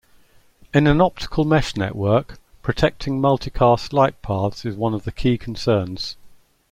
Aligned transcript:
In 0.73 0.87
an 0.87 0.99
optical 0.99 1.43
mesh 1.45 1.75
network, 1.75 2.39
protecting 2.63 3.21
multicast 3.21 3.93
lightpaths 3.93 4.65
is 4.65 4.75
one 4.75 4.95
of 4.95 5.03
the 5.03 5.11
key 5.11 5.37
concerns. 5.37 6.17